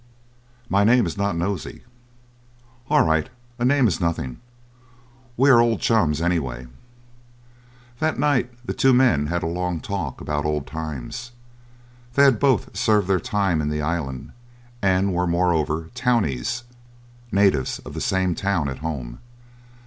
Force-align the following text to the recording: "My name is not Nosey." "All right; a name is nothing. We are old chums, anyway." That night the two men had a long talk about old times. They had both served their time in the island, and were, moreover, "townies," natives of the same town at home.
"My 0.67 0.83
name 0.83 1.05
is 1.05 1.15
not 1.15 1.37
Nosey." 1.37 1.83
"All 2.89 3.03
right; 3.05 3.29
a 3.59 3.65
name 3.65 3.87
is 3.87 4.01
nothing. 4.01 4.39
We 5.37 5.47
are 5.51 5.59
old 5.59 5.79
chums, 5.79 6.23
anyway." 6.23 6.65
That 7.99 8.17
night 8.17 8.49
the 8.65 8.73
two 8.73 8.93
men 8.93 9.27
had 9.27 9.43
a 9.43 9.45
long 9.45 9.79
talk 9.79 10.19
about 10.19 10.43
old 10.43 10.65
times. 10.65 11.33
They 12.15 12.23
had 12.23 12.39
both 12.39 12.75
served 12.75 13.07
their 13.07 13.19
time 13.19 13.61
in 13.61 13.69
the 13.69 13.83
island, 13.83 14.31
and 14.81 15.13
were, 15.13 15.27
moreover, 15.27 15.91
"townies," 15.93 16.63
natives 17.31 17.77
of 17.77 17.93
the 17.93 18.01
same 18.01 18.33
town 18.33 18.67
at 18.69 18.79
home. 18.79 19.19